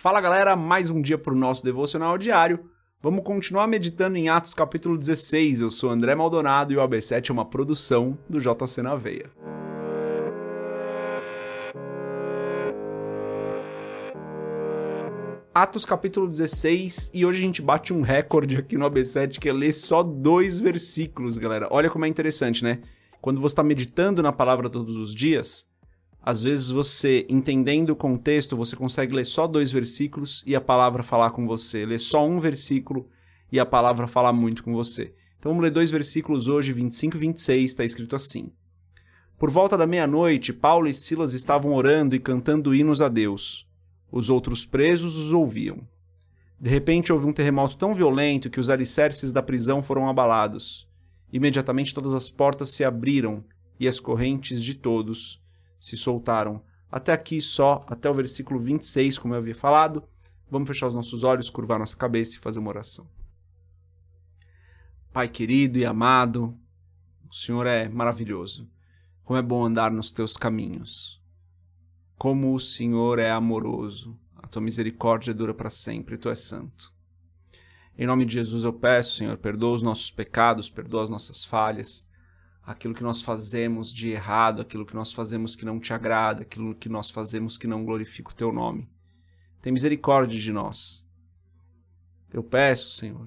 Fala 0.00 0.20
galera, 0.20 0.54
mais 0.54 0.90
um 0.90 1.02
dia 1.02 1.18
para 1.18 1.32
o 1.32 1.36
nosso 1.36 1.64
devocional 1.64 2.16
diário. 2.16 2.70
Vamos 3.02 3.24
continuar 3.24 3.66
meditando 3.66 4.16
em 4.16 4.28
Atos 4.28 4.54
capítulo 4.54 4.96
16. 4.96 5.60
Eu 5.60 5.72
sou 5.72 5.90
André 5.90 6.14
Maldonado 6.14 6.72
e 6.72 6.76
o 6.76 6.80
AB7 6.80 7.30
é 7.30 7.32
uma 7.32 7.44
produção 7.44 8.16
do 8.30 8.38
JC 8.38 8.80
na 8.80 8.94
Veia. 8.94 9.28
Atos 15.52 15.84
capítulo 15.84 16.28
16 16.28 17.10
e 17.12 17.26
hoje 17.26 17.40
a 17.40 17.42
gente 17.44 17.60
bate 17.60 17.92
um 17.92 18.00
recorde 18.00 18.56
aqui 18.56 18.78
no 18.78 18.88
AB7 18.88 19.40
que 19.40 19.48
é 19.48 19.52
ler 19.52 19.72
só 19.72 20.04
dois 20.04 20.60
versículos, 20.60 21.36
galera. 21.36 21.66
Olha 21.72 21.90
como 21.90 22.04
é 22.04 22.08
interessante, 22.08 22.62
né? 22.62 22.82
Quando 23.20 23.40
você 23.40 23.54
está 23.54 23.64
meditando 23.64 24.22
na 24.22 24.30
palavra 24.30 24.70
todos 24.70 24.96
os 24.96 25.12
dias, 25.12 25.66
às 26.22 26.42
vezes 26.42 26.68
você, 26.68 27.24
entendendo 27.28 27.90
o 27.90 27.96
contexto, 27.96 28.56
você 28.56 28.76
consegue 28.76 29.14
ler 29.14 29.24
só 29.24 29.46
dois 29.46 29.70
versículos 29.70 30.44
e 30.46 30.54
a 30.54 30.60
palavra 30.60 31.02
falar 31.02 31.30
com 31.30 31.46
você. 31.46 31.86
Ler 31.86 32.00
só 32.00 32.26
um 32.26 32.40
versículo 32.40 33.08
e 33.50 33.58
a 33.58 33.64
palavra 33.64 34.06
falar 34.06 34.32
muito 34.32 34.62
com 34.62 34.72
você. 34.74 35.14
Então 35.38 35.52
vamos 35.52 35.62
ler 35.62 35.70
dois 35.70 35.90
versículos 35.90 36.48
hoje, 36.48 36.72
25 36.72 37.16
e 37.16 37.20
26, 37.20 37.70
está 37.70 37.84
escrito 37.84 38.16
assim. 38.16 38.50
Por 39.38 39.50
volta 39.50 39.76
da 39.76 39.86
meia-noite, 39.86 40.52
Paulo 40.52 40.88
e 40.88 40.92
Silas 40.92 41.32
estavam 41.32 41.72
orando 41.72 42.16
e 42.16 42.20
cantando 42.20 42.74
hinos 42.74 43.00
a 43.00 43.08
Deus. 43.08 43.66
Os 44.10 44.28
outros 44.28 44.66
presos 44.66 45.16
os 45.16 45.32
ouviam. 45.32 45.86
De 46.60 46.68
repente 46.68 47.12
houve 47.12 47.26
um 47.26 47.32
terremoto 47.32 47.76
tão 47.76 47.94
violento 47.94 48.50
que 48.50 48.58
os 48.58 48.68
alicerces 48.68 49.30
da 49.30 49.40
prisão 49.40 49.80
foram 49.80 50.08
abalados. 50.08 50.88
Imediatamente 51.32 51.94
todas 51.94 52.12
as 52.12 52.28
portas 52.28 52.70
se 52.70 52.82
abriram 52.82 53.44
e 53.78 53.86
as 53.86 54.00
correntes 54.00 54.60
de 54.62 54.74
todos 54.74 55.40
se 55.78 55.96
soltaram. 55.96 56.62
Até 56.90 57.12
aqui 57.12 57.40
só, 57.40 57.84
até 57.88 58.08
o 58.08 58.14
versículo 58.14 58.58
26, 58.58 59.18
como 59.18 59.34
eu 59.34 59.38
havia 59.38 59.54
falado. 59.54 60.02
Vamos 60.50 60.68
fechar 60.68 60.86
os 60.86 60.94
nossos 60.94 61.22
olhos, 61.22 61.50
curvar 61.50 61.78
nossa 61.78 61.96
cabeça 61.96 62.36
e 62.36 62.40
fazer 62.40 62.58
uma 62.58 62.70
oração. 62.70 63.06
Pai 65.12 65.28
querido 65.28 65.78
e 65.78 65.84
amado, 65.84 66.56
o 67.28 67.34
Senhor 67.34 67.66
é 67.66 67.88
maravilhoso. 67.88 68.68
Como 69.22 69.38
é 69.38 69.42
bom 69.42 69.64
andar 69.64 69.90
nos 69.90 70.10
teus 70.10 70.36
caminhos. 70.36 71.22
Como 72.16 72.54
o 72.54 72.60
Senhor 72.60 73.18
é 73.18 73.30
amoroso. 73.30 74.18
A 74.36 74.46
tua 74.46 74.62
misericórdia 74.62 75.34
dura 75.34 75.52
para 75.52 75.68
sempre, 75.68 76.16
tu 76.16 76.30
és 76.30 76.38
santo. 76.38 76.94
Em 77.96 78.06
nome 78.06 78.24
de 78.24 78.34
Jesus 78.34 78.64
eu 78.64 78.72
peço, 78.72 79.16
Senhor, 79.16 79.36
perdoa 79.36 79.74
os 79.74 79.82
nossos 79.82 80.10
pecados, 80.10 80.70
perdoa 80.70 81.04
as 81.04 81.10
nossas 81.10 81.44
falhas 81.44 82.07
aquilo 82.68 82.92
que 82.92 83.02
nós 83.02 83.22
fazemos 83.22 83.94
de 83.94 84.10
errado, 84.10 84.60
aquilo 84.60 84.84
que 84.84 84.94
nós 84.94 85.10
fazemos 85.10 85.56
que 85.56 85.64
não 85.64 85.80
te 85.80 85.94
agrada, 85.94 86.42
aquilo 86.42 86.74
que 86.74 86.86
nós 86.86 87.08
fazemos 87.08 87.56
que 87.56 87.66
não 87.66 87.82
glorifica 87.82 88.30
o 88.30 88.34
teu 88.34 88.52
nome. 88.52 88.86
Tem 89.62 89.72
misericórdia 89.72 90.38
de 90.38 90.52
nós. 90.52 91.02
Eu 92.30 92.42
peço, 92.42 92.90
Senhor, 92.90 93.26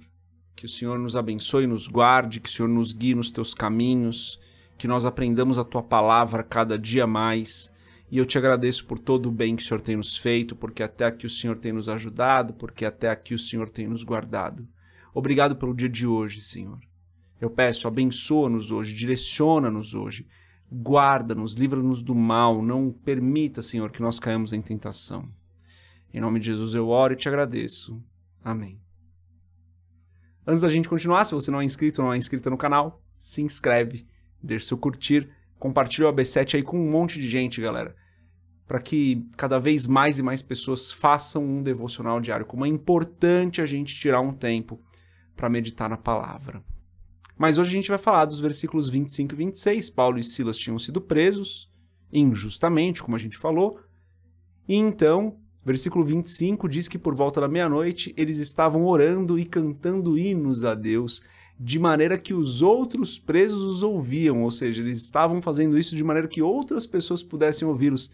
que 0.55 0.67
o 0.67 0.69
Senhor 0.69 0.99
nos 0.99 1.15
abençoe, 1.15 1.65
nos 1.65 1.87
guarde, 1.87 2.39
que 2.39 2.47
o 2.47 2.51
Senhor 2.51 2.67
nos 2.67 2.93
guie 2.93 3.15
nos 3.15 3.31
teus 3.31 3.55
caminhos, 3.55 4.39
que 4.77 4.87
nós 4.87 5.05
aprendamos 5.05 5.57
a 5.57 5.63
tua 5.63 5.81
palavra 5.81 6.43
cada 6.43 6.77
dia 6.77 7.07
mais. 7.07 7.73
E 8.11 8.19
eu 8.19 8.27
te 8.27 8.37
agradeço 8.37 8.85
por 8.85 8.99
todo 8.99 9.27
o 9.27 9.31
bem 9.31 9.55
que 9.55 9.63
o 9.63 9.65
Senhor 9.65 9.81
tem 9.81 9.95
nos 9.95 10.15
feito, 10.15 10.55
porque 10.55 10.83
até 10.83 11.05
aqui 11.05 11.25
o 11.25 11.29
Senhor 11.31 11.57
tem 11.57 11.71
nos 11.71 11.89
ajudado, 11.89 12.53
porque 12.53 12.85
até 12.85 13.09
aqui 13.09 13.33
o 13.33 13.39
Senhor 13.39 13.67
tem 13.69 13.87
nos 13.87 14.03
guardado. 14.03 14.67
Obrigado 15.15 15.55
pelo 15.55 15.73
dia 15.73 15.89
de 15.89 16.05
hoje, 16.05 16.41
Senhor. 16.41 16.90
Eu 17.41 17.49
peço, 17.49 17.87
abençoa-nos 17.87 18.69
hoje, 18.69 18.93
direciona-nos 18.93 19.95
hoje, 19.95 20.27
guarda-nos, 20.71 21.55
livra-nos 21.55 22.03
do 22.03 22.13
mal, 22.13 22.61
não 22.61 22.91
permita, 22.91 23.63
Senhor, 23.63 23.91
que 23.91 23.99
nós 24.01 24.19
caímos 24.19 24.53
em 24.53 24.61
tentação. 24.61 25.27
Em 26.13 26.21
nome 26.21 26.39
de 26.39 26.45
Jesus 26.45 26.75
eu 26.75 26.87
oro 26.87 27.13
e 27.13 27.15
te 27.15 27.27
agradeço. 27.27 27.99
Amém. 28.43 28.79
Antes 30.45 30.61
da 30.61 30.67
gente 30.67 30.87
continuar, 30.87 31.25
se 31.25 31.33
você 31.33 31.49
não 31.49 31.61
é 31.61 31.65
inscrito 31.65 32.01
ou 32.01 32.07
não 32.07 32.13
é 32.13 32.17
inscrita 32.17 32.47
no 32.47 32.57
canal, 32.57 33.01
se 33.17 33.41
inscreve, 33.41 34.05
deixa 34.41 34.67
seu 34.67 34.77
curtir, 34.77 35.27
compartilha 35.57 36.09
o 36.09 36.13
AB7 36.13 36.55
aí 36.55 36.63
com 36.63 36.79
um 36.79 36.91
monte 36.91 37.19
de 37.19 37.27
gente, 37.27 37.59
galera, 37.59 37.95
para 38.67 38.79
que 38.79 39.27
cada 39.35 39.57
vez 39.57 39.87
mais 39.87 40.19
e 40.19 40.23
mais 40.23 40.43
pessoas 40.43 40.91
façam 40.91 41.43
um 41.43 41.63
devocional 41.63 42.21
diário. 42.21 42.45
Como 42.45 42.65
é 42.65 42.69
importante 42.69 43.61
a 43.61 43.65
gente 43.65 43.95
tirar 43.95 44.21
um 44.21 44.31
tempo 44.31 44.79
para 45.35 45.49
meditar 45.49 45.89
na 45.89 45.97
palavra. 45.97 46.63
Mas 47.41 47.57
hoje 47.57 47.69
a 47.69 47.73
gente 47.73 47.89
vai 47.89 47.97
falar 47.97 48.25
dos 48.25 48.39
versículos 48.39 48.87
25 48.87 49.33
e 49.33 49.35
26. 49.35 49.89
Paulo 49.89 50.19
e 50.19 50.23
Silas 50.23 50.59
tinham 50.59 50.77
sido 50.77 51.01
presos, 51.01 51.71
injustamente, 52.13 53.01
como 53.01 53.15
a 53.15 53.19
gente 53.19 53.35
falou. 53.35 53.79
E 54.67 54.75
então, 54.75 55.37
versículo 55.65 56.05
25 56.05 56.69
diz 56.69 56.87
que 56.87 56.99
por 56.99 57.15
volta 57.15 57.41
da 57.41 57.47
meia-noite 57.47 58.13
eles 58.15 58.37
estavam 58.37 58.85
orando 58.85 59.39
e 59.39 59.45
cantando 59.45 60.19
hinos 60.19 60.63
a 60.63 60.75
Deus, 60.75 61.23
de 61.59 61.79
maneira 61.79 62.15
que 62.15 62.31
os 62.31 62.61
outros 62.61 63.17
presos 63.17 63.63
os 63.63 63.81
ouviam, 63.81 64.43
ou 64.43 64.51
seja, 64.51 64.83
eles 64.83 65.01
estavam 65.01 65.41
fazendo 65.41 65.79
isso 65.79 65.95
de 65.95 66.03
maneira 66.03 66.27
que 66.27 66.43
outras 66.43 66.85
pessoas 66.85 67.23
pudessem 67.23 67.67
ouvi-los. 67.67 68.11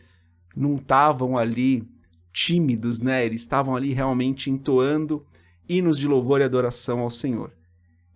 Não 0.56 0.78
estavam 0.78 1.38
ali 1.38 1.86
tímidos, 2.32 3.02
né? 3.02 3.26
Eles 3.26 3.42
estavam 3.42 3.76
ali 3.76 3.92
realmente 3.92 4.50
entoando 4.50 5.26
hinos 5.68 6.00
de 6.00 6.08
louvor 6.08 6.40
e 6.40 6.46
adoração 6.46 7.00
ao 7.00 7.10
Senhor. 7.10 7.52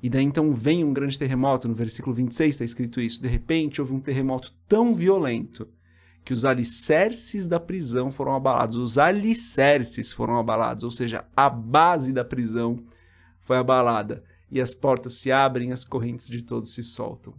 E 0.01 0.09
daí 0.09 0.23
então 0.23 0.53
vem 0.53 0.83
um 0.83 0.93
grande 0.93 1.17
terremoto, 1.17 1.67
no 1.67 1.75
versículo 1.75 2.15
26 2.15 2.55
está 2.55 2.65
escrito 2.65 2.99
isso. 2.99 3.21
De 3.21 3.27
repente 3.27 3.79
houve 3.79 3.93
um 3.93 3.99
terremoto 3.99 4.53
tão 4.67 4.95
violento 4.95 5.67
que 6.25 6.33
os 6.33 6.43
alicerces 6.43 7.47
da 7.47 7.59
prisão 7.59 8.11
foram 8.11 8.35
abalados. 8.35 8.75
Os 8.77 8.97
alicerces 8.97 10.11
foram 10.11 10.39
abalados, 10.39 10.83
ou 10.83 10.91
seja, 10.91 11.25
a 11.35 11.49
base 11.49 12.11
da 12.11 12.25
prisão 12.25 12.83
foi 13.41 13.57
abalada. 13.57 14.23
E 14.49 14.59
as 14.59 14.73
portas 14.73 15.13
se 15.13 15.31
abrem, 15.31 15.71
as 15.71 15.85
correntes 15.85 16.27
de 16.29 16.41
todos 16.43 16.73
se 16.73 16.83
soltam. 16.83 17.33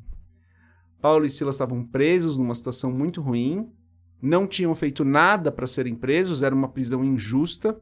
Paulo 1.00 1.26
e 1.26 1.30
Silas 1.30 1.56
estavam 1.56 1.84
presos 1.84 2.38
numa 2.38 2.54
situação 2.54 2.92
muito 2.92 3.20
ruim, 3.20 3.68
não 4.20 4.46
tinham 4.46 4.72
feito 4.74 5.04
nada 5.04 5.50
para 5.50 5.66
serem 5.66 5.96
presos, 5.96 6.44
era 6.44 6.54
uma 6.54 6.68
prisão 6.68 7.04
injusta, 7.04 7.76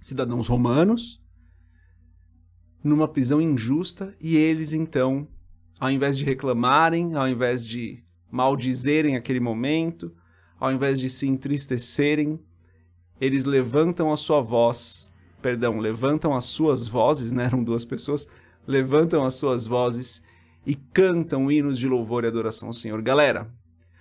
cidadãos 0.00 0.46
romanos 0.46 1.20
numa 2.82 3.08
prisão 3.08 3.40
injusta 3.40 4.14
e 4.20 4.36
eles 4.36 4.72
então, 4.72 5.26
ao 5.78 5.90
invés 5.90 6.16
de 6.16 6.24
reclamarem, 6.24 7.14
ao 7.14 7.28
invés 7.28 7.64
de 7.64 8.02
maldizerem 8.30 9.16
aquele 9.16 9.40
momento, 9.40 10.12
ao 10.58 10.72
invés 10.72 10.98
de 11.00 11.08
se 11.08 11.26
entristecerem, 11.26 12.38
eles 13.20 13.44
levantam 13.44 14.12
a 14.12 14.16
sua 14.16 14.40
voz, 14.40 15.12
perdão, 15.42 15.78
levantam 15.78 16.34
as 16.34 16.44
suas 16.44 16.86
vozes, 16.86 17.32
né? 17.32 17.44
Eram 17.44 17.62
duas 17.62 17.84
pessoas, 17.84 18.26
levantam 18.66 19.24
as 19.24 19.34
suas 19.34 19.66
vozes 19.66 20.22
e 20.66 20.74
cantam 20.74 21.50
hinos 21.50 21.78
de 21.78 21.88
louvor 21.88 22.24
e 22.24 22.26
adoração 22.26 22.68
ao 22.68 22.74
Senhor. 22.74 23.00
Galera, 23.02 23.50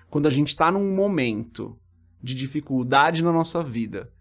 quando 0.10 0.28
a 0.28 0.32
gente 0.32 0.50
está 0.50 0.72
num 0.72 0.96
momento 0.96 1.78
de 2.22 2.36
dificuldade 2.36 3.24
na 3.24 3.32
nossa 3.32 3.64
vida 3.64 4.12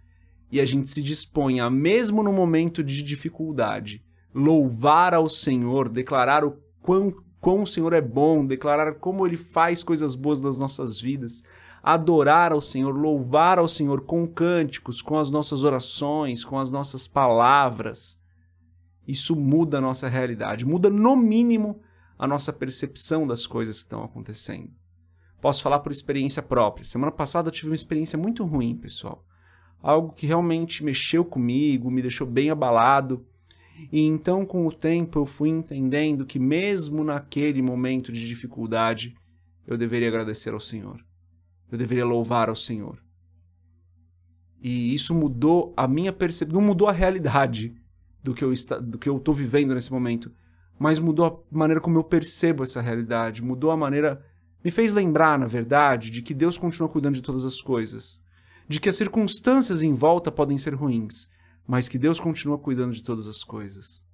e 0.51 0.61
a 0.61 0.67
gente 0.67 0.89
se 0.89 1.03
dispõe 1.03 1.61
a, 1.61 1.69
mesmo 1.69 2.23
no 2.23 2.33
momento 2.33 2.83
de 2.83 3.03
dificuldade, 3.03 4.05
louvar 4.37 5.15
ao 5.15 5.31
Senhor, 5.31 5.89
declarar 5.89 6.45
o 6.45 6.59
quão, 6.83 7.11
quão 7.41 7.63
o 7.63 7.67
Senhor 7.67 7.95
é 7.95 8.03
bom, 8.03 8.45
declarar 8.45 8.97
como 8.97 9.27
Ele 9.27 9.39
faz 9.39 9.83
coisas 9.83 10.15
boas 10.15 10.43
nas 10.43 10.59
nossas 10.59 11.01
vidas, 11.01 11.43
adorar 11.83 12.53
ao 12.53 12.61
Senhor, 12.61 12.95
louvar 12.95 13.59
ao 13.59 13.67
Senhor 13.67 14.03
com 14.03 14.27
cânticos, 14.27 15.01
com 15.01 15.19
as 15.19 15.31
nossas 15.31 15.65
orações, 15.65 16.45
com 16.45 16.59
as 16.59 16.69
nossas 16.69 17.09
palavras. 17.09 18.21
Isso 19.09 19.35
muda 19.35 19.79
a 19.79 19.81
nossa 19.81 20.07
realidade, 20.07 20.67
muda 20.67 20.91
no 20.91 21.17
mínimo 21.17 21.81
a 22.19 22.27
nossa 22.27 22.53
percepção 22.53 23.27
das 23.27 23.47
coisas 23.47 23.79
que 23.79 23.85
estão 23.85 24.05
acontecendo. 24.05 24.71
Posso 25.41 25.63
falar 25.63 25.79
por 25.79 25.93
experiência 25.93 26.43
própria. 26.43 26.85
Semana 26.85 27.13
passada 27.13 27.49
eu 27.49 27.53
tive 27.53 27.71
uma 27.71 27.75
experiência 27.75 28.19
muito 28.19 28.45
ruim, 28.45 28.77
pessoal. 28.77 29.25
Algo 29.81 30.13
que 30.13 30.27
realmente 30.27 30.85
mexeu 30.85 31.25
comigo, 31.25 31.91
me 31.91 32.03
deixou 32.03 32.27
bem 32.27 32.51
abalado. 32.51 33.25
E 33.93 34.01
então, 34.03 34.45
com 34.45 34.67
o 34.67 34.73
tempo, 34.73 35.19
eu 35.19 35.27
fui 35.27 35.49
entendendo 35.49 36.25
que, 36.25 36.39
mesmo 36.39 37.05
naquele 37.05 37.63
momento 37.63 38.11
de 38.11 38.27
dificuldade, 38.27 39.15
eu 39.67 39.77
deveria 39.77 40.09
agradecer 40.09 40.53
ao 40.53 40.61
Senhor. 40.61 41.05
Eu 41.71 41.77
deveria 41.77 42.05
louvar 42.05 42.49
ao 42.49 42.57
Senhor. 42.57 43.03
E 44.61 44.95
isso 44.95 45.15
mudou 45.15 45.73
a 45.77 45.87
minha 45.87 46.13
percepção, 46.13 46.61
não 46.61 46.67
mudou 46.67 46.89
a 46.89 46.93
realidade 46.93 47.75
do 48.23 48.35
que 48.35 48.43
eu 48.43 48.53
está, 48.53 48.79
do 48.79 48.99
que 48.99 49.09
eu 49.09 49.17
estou 49.17 49.35
vivendo 49.35 49.75
nesse 49.75 49.93
momento, 49.93 50.33
mas 50.79 50.99
mudou 50.99 51.27
a 51.27 51.57
maneira 51.57 51.81
como 51.81 51.99
eu 51.99 52.05
percebo 52.05 52.63
essa 52.63 52.81
realidade, 52.81 53.43
mudou 53.43 53.71
a 53.71 53.77
maneira, 53.77 54.25
me 54.65 54.71
fez 54.71 54.93
lembrar, 54.93 55.39
na 55.39 55.47
verdade, 55.47 56.11
de 56.11 56.23
que 56.23 56.35
Deus 56.35 56.59
continua 56.59 56.89
cuidando 56.89 57.15
de 57.15 57.23
todas 57.23 57.45
as 57.45 57.61
coisas, 57.61 58.23
de 58.69 58.81
que 58.81 58.89
as 58.89 58.97
circunstâncias 58.97 59.83
em 59.83 59.93
volta 59.93 60.33
podem 60.33 60.59
ser 60.59 60.75
ruins, 60.75 61.29
mas 61.67 61.89
que 61.89 61.99
Deus 61.99 62.21
continua 62.21 62.59
cuidando 62.59 62.93
de 62.93 63.03
todas 63.03 63.27
as 63.27 63.43
coisas. 63.43 64.07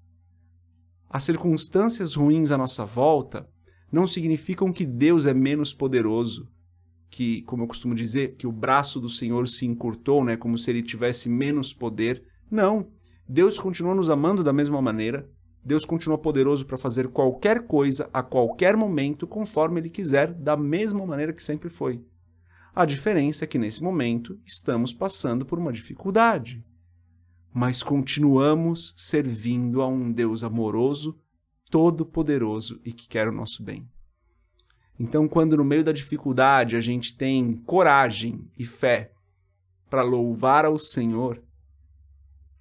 As 1.09 1.25
circunstâncias 1.25 2.15
ruins 2.15 2.51
à 2.51 2.57
nossa 2.57 2.85
volta 2.85 3.49
não 3.91 4.07
significam 4.07 4.73
que 4.73 4.87
Deus 4.87 5.27
é 5.27 5.35
menos 5.35 5.75
poderoso, 5.75 6.49
que, 7.11 7.43
como 7.43 7.65
eu 7.65 7.69
costumo 7.69 7.95
dizer, 7.95 8.37
que 8.37 8.47
o 8.47 8.53
braço 8.53 8.99
do 8.99 9.09
Senhor 9.11 9.47
se 9.47 9.67
encurtou, 9.67 10.25
né, 10.25 10.35
como 10.35 10.57
se 10.57 10.71
ele 10.71 10.83
tivesse 10.83 11.29
menos 11.29 11.75
poder. 11.75 12.25
Não. 12.51 12.89
Deus 13.29 13.61
continua 13.61 13.95
nos 13.95 14.09
amando 14.09 14.43
da 14.43 14.53
mesma 14.53 14.81
maneira. 14.81 15.29
Deus 15.63 15.85
continua 15.85 16.17
poderoso 16.17 16.65
para 16.65 16.79
fazer 16.79 17.09
qualquer 17.09 17.67
coisa 17.67 18.09
a 18.13 18.23
qualquer 18.23 18.75
momento, 18.75 19.27
conforme 19.27 19.81
ele 19.81 19.91
quiser, 19.91 20.33
da 20.33 20.57
mesma 20.57 21.05
maneira 21.05 21.35
que 21.35 21.43
sempre 21.43 21.69
foi. 21.69 22.03
A 22.75 22.87
diferença 22.87 23.45
é 23.45 23.47
que 23.47 23.59
nesse 23.59 23.83
momento 23.83 24.41
estamos 24.47 24.95
passando 24.95 25.45
por 25.45 25.59
uma 25.59 25.71
dificuldade. 25.73 26.65
Mas 27.53 27.83
continuamos 27.83 28.95
servindo 28.97 29.83
a 29.83 29.87
um 29.87 30.11
Deus 30.11 30.43
amoroso, 30.43 31.19
todo-poderoso 31.71 32.81
e 32.85 32.93
que 32.93 33.09
quer 33.09 33.29
o 33.29 33.33
nosso 33.33 33.63
bem. 33.63 33.87
Então, 34.99 35.27
quando 35.27 35.57
no 35.57 35.65
meio 35.65 35.83
da 35.83 35.93
dificuldade 35.93 36.77
a 36.77 36.81
gente 36.81 37.17
tem 37.17 37.53
coragem 37.65 38.49
e 38.59 38.65
fé 38.65 39.13
para 39.91 40.03
louvar 40.03 40.65
ao 40.65 40.79
Senhor, 40.79 41.43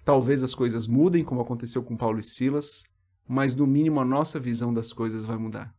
talvez 0.04 0.42
as 0.42 0.54
coisas 0.54 0.86
mudem, 0.86 1.24
como 1.24 1.40
aconteceu 1.40 1.82
com 1.82 1.96
Paulo 1.96 2.18
e 2.18 2.22
Silas, 2.22 2.84
mas 3.26 3.54
no 3.54 3.66
mínimo 3.66 4.00
a 4.00 4.04
nossa 4.04 4.40
visão 4.40 4.74
das 4.74 4.92
coisas 4.92 5.24
vai 5.24 5.36
mudar. 5.36 5.74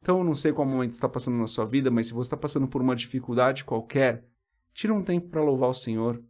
Então, 0.00 0.18
eu 0.18 0.24
não 0.24 0.34
sei 0.34 0.52
qual 0.52 0.66
momento 0.66 0.92
está 0.92 1.08
passando 1.08 1.36
na 1.38 1.46
sua 1.46 1.64
vida, 1.64 1.90
mas 1.90 2.06
se 2.06 2.12
você 2.12 2.28
está 2.28 2.36
passando 2.36 2.68
por 2.68 2.80
uma 2.80 2.94
dificuldade 2.94 3.64
qualquer, 3.64 4.24
tira 4.72 4.94
um 4.94 5.02
tempo 5.02 5.28
para 5.28 5.42
louvar 5.42 5.70
o 5.70 5.74
Senhor. 5.74 6.22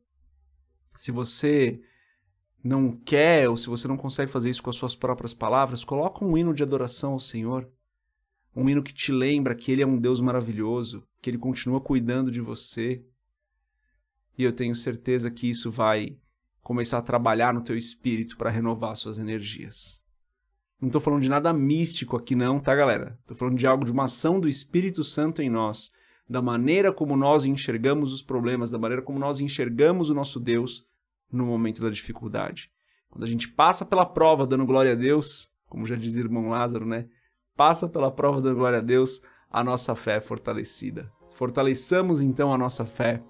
Se 0.96 1.10
você 1.10 1.80
não 2.62 2.90
quer 2.90 3.48
ou 3.48 3.56
se 3.56 3.68
você 3.68 3.86
não 3.86 3.96
consegue 3.96 4.30
fazer 4.30 4.50
isso 4.50 4.62
com 4.62 4.70
as 4.70 4.76
suas 4.76 4.96
próprias 4.96 5.32
palavras, 5.32 5.84
coloca 5.84 6.24
um 6.24 6.36
hino 6.36 6.52
de 6.52 6.62
adoração 6.62 7.12
ao 7.12 7.20
Senhor. 7.20 7.70
Um 8.54 8.68
hino 8.68 8.82
que 8.82 8.92
te 8.92 9.12
lembra 9.12 9.54
que 9.54 9.70
Ele 9.70 9.82
é 9.82 9.86
um 9.86 9.98
Deus 9.98 10.20
maravilhoso, 10.20 11.06
que 11.20 11.30
Ele 11.30 11.38
continua 11.38 11.80
cuidando 11.80 12.30
de 12.30 12.40
você. 12.40 13.04
E 14.36 14.42
eu 14.42 14.52
tenho 14.52 14.74
certeza 14.74 15.30
que 15.30 15.48
isso 15.48 15.70
vai 15.70 16.18
começar 16.62 16.98
a 16.98 17.02
trabalhar 17.02 17.54
no 17.54 17.62
teu 17.62 17.76
espírito 17.76 18.36
para 18.36 18.50
renovar 18.50 18.96
suas 18.96 19.18
energias. 19.18 20.02
Não 20.80 20.88
estou 20.88 21.00
falando 21.00 21.22
de 21.22 21.28
nada 21.28 21.52
místico 21.52 22.16
aqui 22.16 22.34
não, 22.34 22.58
tá 22.58 22.74
galera? 22.74 23.18
Estou 23.20 23.36
falando 23.36 23.56
de 23.56 23.66
algo, 23.66 23.84
de 23.84 23.92
uma 23.92 24.04
ação 24.04 24.38
do 24.38 24.48
Espírito 24.48 25.02
Santo 25.02 25.40
em 25.40 25.48
nós, 25.48 25.90
da 26.28 26.42
maneira 26.42 26.92
como 26.92 27.16
nós 27.16 27.44
enxergamos 27.44 28.12
os 28.12 28.22
problemas, 28.22 28.70
da 28.70 28.78
maneira 28.78 29.02
como 29.02 29.18
nós 29.18 29.40
enxergamos 29.40 30.10
o 30.10 30.14
nosso 30.14 30.40
Deus 30.40 30.84
no 31.30 31.46
momento 31.46 31.82
da 31.82 31.90
dificuldade. 31.90 32.70
Quando 33.08 33.24
a 33.24 33.28
gente 33.28 33.48
passa 33.48 33.84
pela 33.84 34.04
prova 34.04 34.46
dando 34.46 34.66
glória 34.66 34.92
a 34.92 34.96
Deus, 34.96 35.50
como 35.68 35.86
já 35.86 35.96
diz 35.96 36.16
o 36.16 36.20
irmão 36.20 36.48
Lázaro, 36.48 36.84
né? 36.84 37.06
passa 37.56 37.88
pela 37.88 38.10
prova 38.10 38.40
da 38.40 38.52
glória 38.52 38.78
a 38.78 38.82
Deus, 38.82 39.22
a 39.50 39.64
nossa 39.64 39.94
fé 39.94 40.16
é 40.16 40.20
fortalecida. 40.20 41.10
Fortaleçamos 41.34 42.20
então 42.20 42.52
a 42.52 42.58
nossa 42.58 42.84
fé 42.84 43.22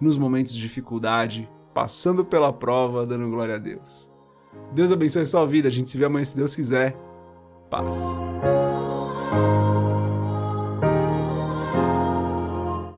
nos 0.00 0.16
momentos 0.16 0.54
de 0.54 0.60
dificuldade, 0.60 1.48
passando 1.74 2.24
pela 2.24 2.52
prova, 2.52 3.06
dando 3.06 3.30
glória 3.30 3.56
a 3.56 3.58
Deus. 3.58 4.10
Deus 4.72 4.90
abençoe 4.92 5.22
a 5.22 5.26
sua 5.26 5.46
vida. 5.46 5.68
A 5.68 5.70
gente 5.70 5.90
se 5.90 5.98
vê 5.98 6.04
amanhã 6.04 6.24
se 6.24 6.36
Deus 6.36 6.54
quiser. 6.54 6.96
Paz. 7.70 8.22